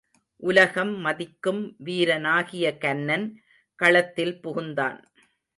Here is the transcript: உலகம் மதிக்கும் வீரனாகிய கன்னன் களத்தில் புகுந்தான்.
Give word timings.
உலகம் 0.43 0.93
மதிக்கும் 0.97 1.61
வீரனாகிய 1.77 2.77
கன்னன் 2.77 3.27
களத்தில் 3.79 4.35
புகுந்தான். 4.43 4.99